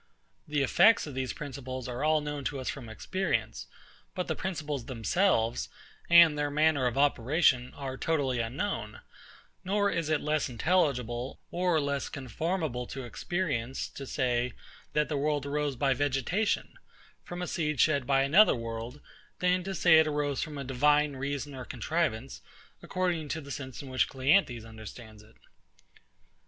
The 0.47 0.63
effects 0.63 1.05
of 1.05 1.13
these 1.13 1.31
principles 1.31 1.87
are 1.87 2.03
all 2.03 2.21
known 2.21 2.43
to 2.45 2.59
us 2.59 2.69
from 2.69 2.89
experience; 2.89 3.67
but 4.15 4.27
the 4.27 4.35
principles 4.35 4.85
themselves, 4.87 5.69
and 6.09 6.35
their 6.35 6.49
manner 6.49 6.87
of 6.87 6.97
operation, 6.97 7.71
are 7.75 7.97
totally 7.97 8.39
unknown; 8.39 9.01
nor 9.63 9.91
is 9.91 10.09
it 10.09 10.19
less 10.21 10.49
intelligible, 10.49 11.39
or 11.51 11.79
less 11.79 12.09
conformable 12.09 12.87
to 12.87 13.03
experience, 13.03 13.87
to 13.89 14.07
say, 14.07 14.53
that 14.93 15.07
the 15.07 15.17
world 15.17 15.45
arose 15.45 15.75
by 15.75 15.93
vegetation, 15.93 16.79
from 17.23 17.43
a 17.43 17.47
seed 17.47 17.79
shed 17.79 18.07
by 18.07 18.23
another 18.23 18.55
world, 18.55 19.01
than 19.37 19.63
to 19.65 19.75
say 19.75 19.97
that 19.97 20.07
it 20.07 20.07
arose 20.07 20.41
from 20.41 20.57
a 20.57 20.63
divine 20.63 21.15
reason 21.15 21.53
or 21.53 21.63
contrivance, 21.63 22.41
according 22.81 23.27
to 23.29 23.39
the 23.39 23.51
sense 23.51 23.83
in 23.83 23.89
which 23.91 24.09
CLEANTHES 24.09 24.65
understands 24.65 25.21
it. 25.21 25.35